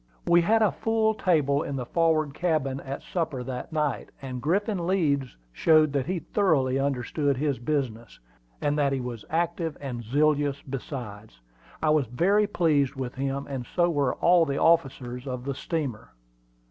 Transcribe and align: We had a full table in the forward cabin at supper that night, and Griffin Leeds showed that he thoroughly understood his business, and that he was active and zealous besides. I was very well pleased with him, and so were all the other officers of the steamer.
We 0.25 0.41
had 0.41 0.63
a 0.63 0.71
full 0.71 1.13
table 1.13 1.61
in 1.61 1.75
the 1.75 1.85
forward 1.85 2.33
cabin 2.33 2.79
at 2.79 3.03
supper 3.03 3.43
that 3.43 3.71
night, 3.71 4.09
and 4.19 4.41
Griffin 4.41 4.87
Leeds 4.87 5.37
showed 5.53 5.93
that 5.93 6.07
he 6.07 6.17
thoroughly 6.17 6.79
understood 6.79 7.37
his 7.37 7.59
business, 7.59 8.19
and 8.61 8.79
that 8.79 8.93
he 8.93 8.99
was 8.99 9.23
active 9.29 9.77
and 9.79 10.01
zealous 10.03 10.59
besides. 10.63 11.39
I 11.83 11.91
was 11.91 12.07
very 12.07 12.45
well 12.45 12.51
pleased 12.53 12.95
with 12.95 13.13
him, 13.13 13.45
and 13.47 13.67
so 13.75 13.91
were 13.91 14.15
all 14.15 14.43
the 14.43 14.55
other 14.59 14.69
officers 14.83 15.27
of 15.27 15.45
the 15.45 15.53
steamer. 15.53 16.09